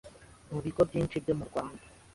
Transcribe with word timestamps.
mubigo 0.51 0.81
byinshi 0.89 1.15
byo 1.23 1.33
mu 1.39 1.43
Rwanda 1.49 1.83